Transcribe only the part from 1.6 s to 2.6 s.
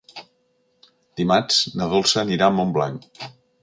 na Dolça anirà a